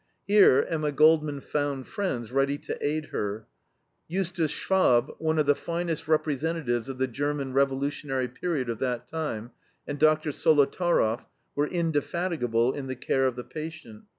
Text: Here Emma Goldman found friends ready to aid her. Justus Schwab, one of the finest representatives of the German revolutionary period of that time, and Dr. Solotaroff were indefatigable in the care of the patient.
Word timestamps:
Here 0.25 0.65
Emma 0.67 0.91
Goldman 0.91 1.41
found 1.41 1.85
friends 1.85 2.31
ready 2.31 2.57
to 2.57 2.75
aid 2.83 3.09
her. 3.09 3.45
Justus 4.09 4.49
Schwab, 4.49 5.13
one 5.19 5.37
of 5.37 5.45
the 5.45 5.53
finest 5.53 6.07
representatives 6.07 6.89
of 6.89 6.97
the 6.97 7.05
German 7.05 7.53
revolutionary 7.53 8.27
period 8.27 8.67
of 8.67 8.79
that 8.79 9.07
time, 9.07 9.51
and 9.87 9.99
Dr. 9.99 10.31
Solotaroff 10.31 11.27
were 11.53 11.67
indefatigable 11.67 12.73
in 12.73 12.87
the 12.87 12.95
care 12.95 13.27
of 13.27 13.35
the 13.35 13.43
patient. 13.43 14.05